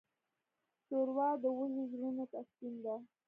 [0.85, 2.95] ښوروا د وږو زړونو تسکین ده.